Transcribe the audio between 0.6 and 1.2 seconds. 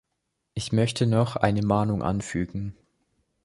möchte